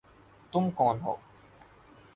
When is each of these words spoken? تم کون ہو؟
تم 0.53 0.69
کون 0.69 0.99
ہو؟ 1.03 1.15